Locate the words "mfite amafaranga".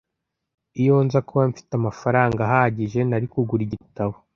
1.51-2.39